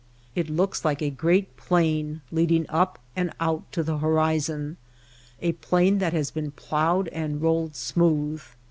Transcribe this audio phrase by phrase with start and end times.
[0.33, 4.77] It looks like a great plain leading up and out to the horizon—
[5.43, 8.41] a plain that has been ploughed and rolled smooth.